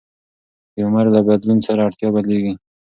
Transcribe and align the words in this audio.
د 0.73 0.75
عمر 0.85 1.05
له 1.15 1.21
بدلون 1.27 1.59
سره 1.67 1.79
اړتیا 1.87 2.09
بدلېږي. 2.15 2.53